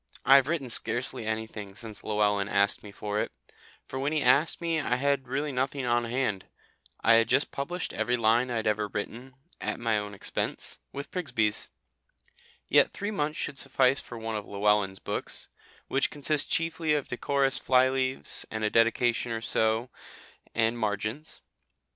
[0.25, 3.31] I have written scarcely anything since Llewellyn asked me for it,
[3.87, 6.47] for when he asked me I had really nothing on hand.
[7.01, 11.11] I had just published every line I had ever written, at my own expense, with
[11.11, 11.69] Prigsbys.
[12.67, 15.49] Yet three months should suffice for one of Llewellyn's books,
[15.87, 19.91] which consist chiefly of decorous fly leaves and a dedication or so,
[20.55, 21.43] and margins.